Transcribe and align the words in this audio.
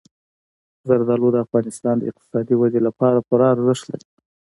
زردالو 0.87 1.29
د 1.33 1.37
افغانستان 1.45 1.95
د 1.97 2.03
اقتصادي 2.11 2.55
ودې 2.57 2.79
لپاره 2.87 3.25
پوره 3.27 3.45
ارزښت 3.53 3.85
لري. 3.91 4.07